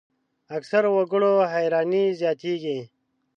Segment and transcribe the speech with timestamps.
[0.57, 2.79] اکثرو وګړو حیراني زیاتېږي.